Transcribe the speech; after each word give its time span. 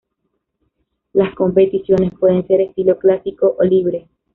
Las 1.13 1.35
competiciones 1.35 2.11
pueden 2.19 2.47
ser 2.47 2.59
estilo 2.61 2.97
clásico 2.97 3.55
o 3.59 3.63
libre. 3.63 4.09